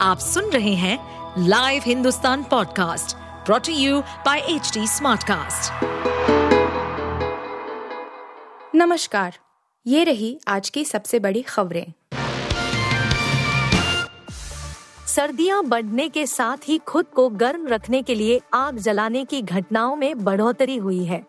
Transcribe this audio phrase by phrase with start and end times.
[0.00, 0.98] आप सुन रहे हैं
[1.38, 5.72] live Hindustan podcast brought to you by H Smartcast.
[8.74, 9.38] नमस्कार,
[9.86, 11.92] ये रही आज की सबसे बड़ी खबरें।
[15.06, 19.96] सर्दियाँ बढ़ने के साथ ही खुद को गर्म रखने के लिए आग जलाने की घटनाओं
[19.96, 21.26] में बढ़ोतरी हुई है।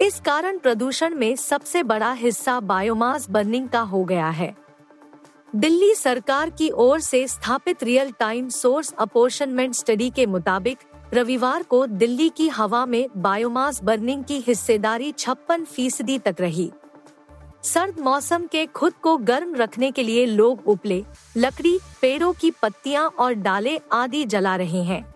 [0.00, 4.64] इस कारण प्रदूषण में सबसे बड़ा हिस्सा बायोमास बर्निंग का हो गया है।
[5.56, 10.78] दिल्ली सरकार की ओर से स्थापित real time source apportionment study के मुताबिक,
[11.14, 16.72] रविवार को दिल्ली की हवा में बायोमास बर्निंग की हिस्सेदारी छप्पन फ़ीसदी तक रही।
[17.62, 21.04] सर्द मौसम के खुद को गर्म रखने के लिए लोग उपले,
[21.36, 25.14] लकड़ी, पेड़ों की पत्तियाँ और डाले आदि जला रहे हैं।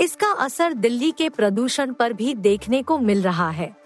[0.00, 3.77] इसका असर दिल्ली के प्रदूषण पर भी देखने को मिल रहा है।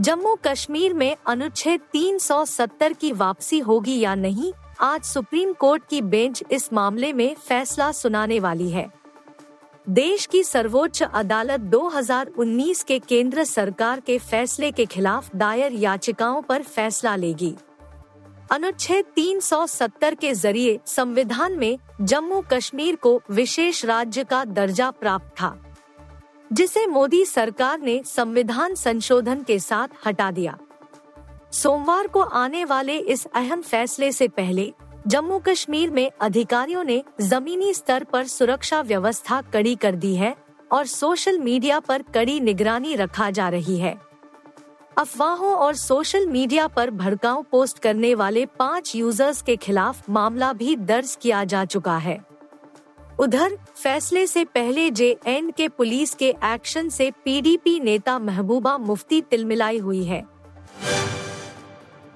[0.00, 6.42] जम्मू कश्मीर में अनुच्छेद 370 की वापसी होगी या नहीं, आज सुप्रीम कोर्ट की बेंच
[6.50, 8.86] इस मामले में फैसला सुनाने वाली है।
[9.88, 16.62] देश की सर्वोच्च अदालत 2019 के केंद्र सरकार के फैसले के खिलाफ दायर याचिकाओं पर
[16.62, 17.54] फैसला लेगी।
[18.50, 25.69] अनुच्छेद 370 के ज़रिए संविधान में जम्मू कश्मीर को विशेष राज्य का दर्जा प्राप्त था।
[26.52, 30.58] जिसे मोदी सरकार ने संविधान संशोधन के साथ हटा दिया।
[31.52, 34.72] सोमवार को आने वाले इस अहम फैसले से पहले
[35.06, 40.34] जम्मू कश्मीर में अधिकारियों ने जमीनी स्तर पर सुरक्षा व्यवस्था कड़ी कर दी है
[40.72, 43.94] और सोशल मीडिया पर कड़ी निगरानी रखा जा रही है।
[44.96, 50.76] अफवाहों और सोशल मीडिया पर भड़काऊ पोस्ट करने वाले पाँच यूज़र्स के खिलाफ मामला भी
[50.76, 52.29] दर्ज किया जा चुका है।
[53.20, 59.20] उधर, फैसले से पहले जे एन के पुलिस के एक्शन से पीडीपी नेता महबूबा मुफ्ती
[59.20, 60.22] तिलमिलाई हुई है।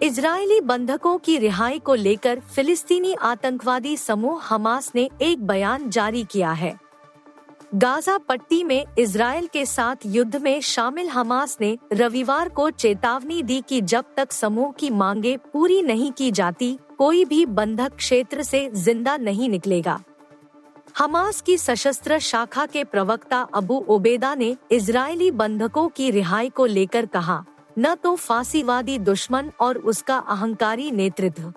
[0.02, 6.52] इजरायली बंधकों की रिहाई को लेकर फिलिस्तीनी आतंकवादी समूह हमास ने एक बयान जारी किया
[6.52, 6.74] है।
[7.74, 13.60] गाजा पट्टी में इसराइल के साथ युद्ध में शामिल हमास ने रविवार को चेतावनी दी
[13.60, 18.68] कि जब तक समूह की मांगे पूरी नहीं की जाती, कोई भी बंधक क्षेत्र से
[18.74, 20.00] ज़िंदा नहीं निकलेगा।
[20.94, 27.06] हमास की सशस्त्र शाखा के प्रवक्ता अबू ओबेदा ने इजरायली बंधकों की रिहाई को लेकर
[27.06, 27.44] कहा,
[27.78, 31.52] न तो फांसीवादी दुश्मन और उसका अहंकारी नेतृत्व,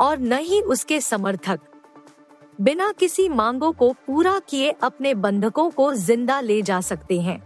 [0.00, 1.60] और न ही उसके समर्थक।
[2.60, 7.38] बिना किसी मांगों को पूरा किए अपने बंधकों को ज़िंदा ले जा सकते हैं।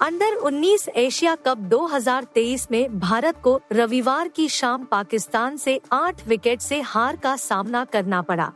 [0.00, 6.60] अंडर 19 एशिया कप 2023 में भारत को रविवार की शाम पाकिस्तान से आठ विकेट
[6.60, 8.52] से हार का सामना करना पड़ा।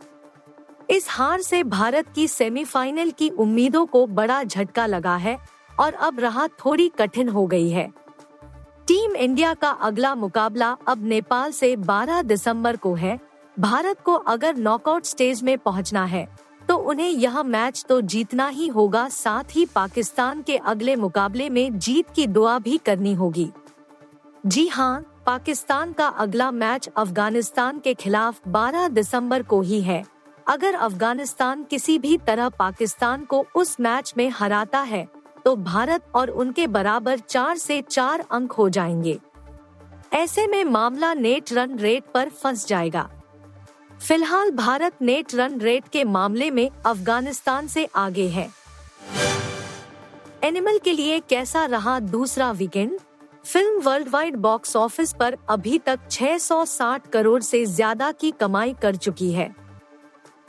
[0.91, 5.37] इस हार से भारत की सेमीफाइनल की उम्मीदों को बड़ा झटका लगा है
[5.81, 7.87] और अब राह थोड़ी कठिन हो गई है।
[8.89, 13.19] टीम इंडिया का अगला मुकाबला अब नेपाल से 12 दिसंबर को है।
[13.57, 16.29] भारत को अगर नॉकआउट स्टेज में पहुँचना है
[16.63, 21.79] तो उन्हें यह मैच तो जीतना ही होगा, साथ ही पाकिस्तान के अगले मुकाबले में
[21.79, 23.51] जीत की दुआ भी करनी होगी।
[24.47, 30.05] जी हाँ पाकिस्तान का अगला मैच अफ़गानिस्तान के खिलाफ 12 दिसंबर को ही है।
[30.51, 35.07] अगर अफ़गानिस्तान किसी भी तरह पाकिस्तान को उस मैच में हराता है
[35.45, 39.19] तो भारत और उनके बराबर चार से चार अंक हो जाएँगे।
[40.13, 43.09] ऐसे में मामला नेट रन रेट पर फंस जाएगा।
[44.01, 48.49] फ़िलहाल भारत नेट रन रेट के मामले में अफ़गानिस्तान से आगे है।
[50.45, 52.99] एनिमल के लिए कैसा रहा दूसरा weekend?
[53.45, 59.33] Film worldwide box office पर अभी तक 660 करोड़ से ज़्यादा की कमाई कर चुकी
[59.33, 59.55] है।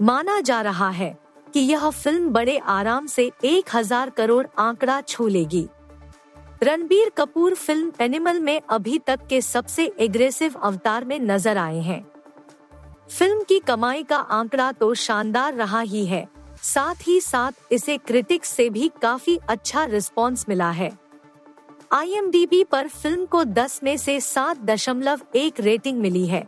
[0.01, 1.15] माना जा रहा है
[1.53, 5.67] कि यह फ़िल्म बड़े आराम से एक हज़ार करोड़ आंकड़ा छू लेगी।
[6.63, 12.03] रणबीर कपूर फ़िल्म एनिमल में अभी तक के सबसे एग्रेसिव अवतार में नज़र आए हैं।
[13.09, 16.27] फ़िल्म की कमाई का आंकड़ा तो शानदार रहा ही है,
[16.63, 20.91] साथ ही साथ इसे क्रिटिक्स से भी काफ़ी अच्छा रिस्पॉन्स मिला है।
[21.93, 26.47] आई पर फ़िल्म को 10 में से सात दशमलव एक रेटिंग मिली है।